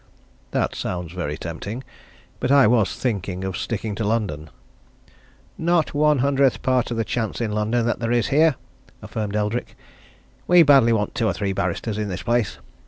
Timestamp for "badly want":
10.63-11.13